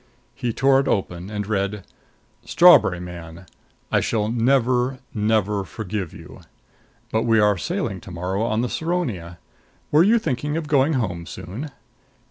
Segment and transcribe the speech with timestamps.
[0.33, 1.83] He tore it open and read:
[2.43, 3.45] STRAWBERRY MAN:
[3.91, 6.41] I shall never, never forgive, you.
[7.11, 9.37] But we are sailing tomorrow on the Saronia.
[9.91, 11.69] Were you thinking of going home soon?